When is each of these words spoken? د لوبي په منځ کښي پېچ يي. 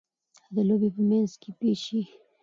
د 0.55 0.57
لوبي 0.67 0.89
په 0.95 1.01
منځ 1.09 1.29
کښي 1.41 1.51
پېچ 1.59 1.81
يي. 1.95 2.03